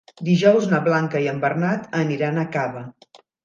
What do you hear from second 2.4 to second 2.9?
a Cava.